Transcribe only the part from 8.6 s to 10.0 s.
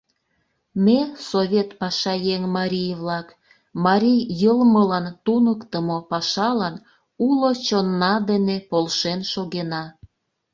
полшен шогена.